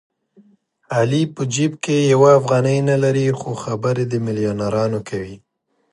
[0.95, 5.35] علي په جېب کې یوه افغانۍ نه لري خو خبرې د مېلیونرانو کوي.